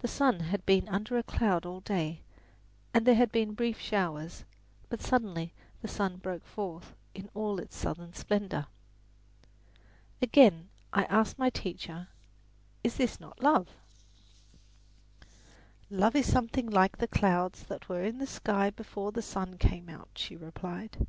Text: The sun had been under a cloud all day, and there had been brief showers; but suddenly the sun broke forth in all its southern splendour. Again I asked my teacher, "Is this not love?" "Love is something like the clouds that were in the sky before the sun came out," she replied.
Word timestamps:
The 0.00 0.08
sun 0.08 0.40
had 0.40 0.66
been 0.66 0.88
under 0.88 1.16
a 1.16 1.22
cloud 1.22 1.64
all 1.64 1.78
day, 1.78 2.22
and 2.92 3.06
there 3.06 3.14
had 3.14 3.30
been 3.30 3.52
brief 3.54 3.78
showers; 3.80 4.42
but 4.88 5.00
suddenly 5.00 5.52
the 5.80 5.86
sun 5.86 6.16
broke 6.16 6.44
forth 6.44 6.96
in 7.14 7.30
all 7.34 7.60
its 7.60 7.76
southern 7.76 8.14
splendour. 8.14 8.66
Again 10.20 10.70
I 10.92 11.04
asked 11.04 11.38
my 11.38 11.50
teacher, 11.50 12.08
"Is 12.82 12.96
this 12.96 13.20
not 13.20 13.40
love?" 13.40 13.68
"Love 15.88 16.16
is 16.16 16.26
something 16.26 16.68
like 16.68 16.98
the 16.98 17.06
clouds 17.06 17.62
that 17.62 17.88
were 17.88 18.02
in 18.02 18.18
the 18.18 18.26
sky 18.26 18.70
before 18.70 19.12
the 19.12 19.22
sun 19.22 19.56
came 19.56 19.88
out," 19.88 20.08
she 20.16 20.34
replied. 20.34 21.06